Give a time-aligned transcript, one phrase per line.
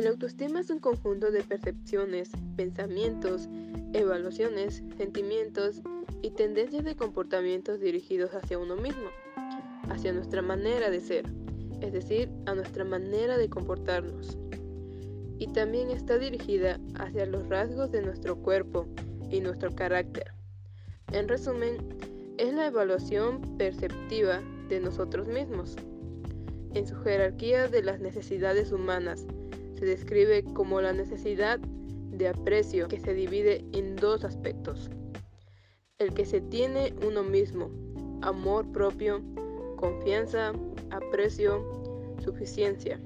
[0.00, 3.50] La autoestima es un conjunto de percepciones, pensamientos,
[3.92, 5.82] evaluaciones, sentimientos
[6.22, 9.10] y tendencias de comportamientos dirigidos hacia uno mismo,
[9.90, 11.26] hacia nuestra manera de ser,
[11.82, 14.38] es decir, a nuestra manera de comportarnos.
[15.38, 18.86] Y también está dirigida hacia los rasgos de nuestro cuerpo
[19.30, 20.32] y nuestro carácter.
[21.12, 21.76] En resumen,
[22.38, 24.40] es la evaluación perceptiva
[24.70, 25.76] de nosotros mismos.
[26.72, 29.26] En su jerarquía de las necesidades humanas,
[29.80, 34.90] se describe como la necesidad de aprecio que se divide en dos aspectos.
[35.96, 37.70] El que se tiene uno mismo,
[38.20, 39.22] amor propio,
[39.76, 40.52] confianza,
[40.90, 41.64] aprecio,
[42.22, 43.00] suficiencia.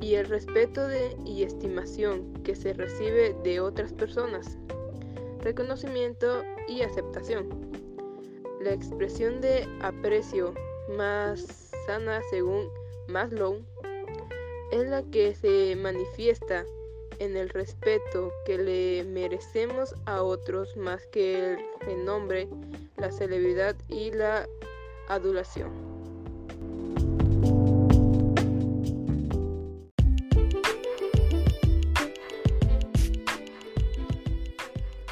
[0.00, 4.56] Y el respeto de y estimación que se recibe de otras personas,
[5.40, 7.50] reconocimiento y aceptación.
[8.62, 10.54] La expresión de aprecio
[10.96, 12.68] más sana según
[13.08, 13.62] Maslow
[14.72, 16.64] es la que se manifiesta
[17.18, 22.48] en el respeto que le merecemos a otros más que el renombre,
[22.96, 24.48] la celebridad y la
[25.08, 25.70] adulación.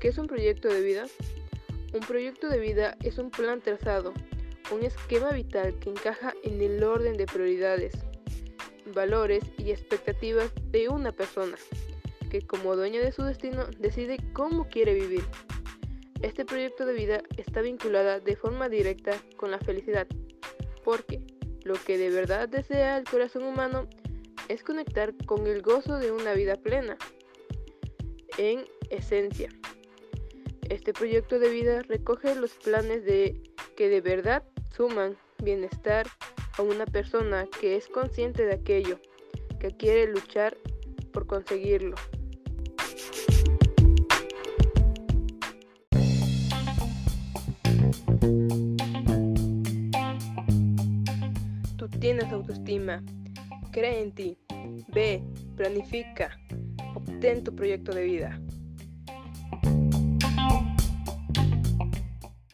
[0.00, 1.06] ¿Qué es un proyecto de vida?
[1.92, 4.14] Un proyecto de vida es un plan trazado,
[4.72, 7.92] un esquema vital que encaja en el orden de prioridades,
[8.86, 11.56] valores y expectativas de una persona
[12.30, 15.22] que como dueño de su destino decide cómo quiere vivir.
[16.22, 20.06] Este proyecto de vida está vinculada de forma directa con la felicidad,
[20.82, 21.20] porque
[21.64, 23.86] lo que de verdad desea el corazón humano
[24.48, 26.96] es conectar con el gozo de una vida plena.
[28.38, 29.50] En esencia,
[30.70, 33.42] este proyecto de vida recoge los planes de
[33.76, 34.42] que de verdad
[34.74, 36.06] suman bienestar
[36.58, 38.98] a una persona que es consciente de aquello,
[39.58, 40.56] que quiere luchar
[41.12, 41.96] por conseguirlo.
[51.76, 53.02] Tú tienes autoestima,
[53.70, 54.38] cree en ti,
[54.88, 55.22] ve,
[55.56, 56.38] planifica,
[56.94, 58.40] obtén tu proyecto de vida.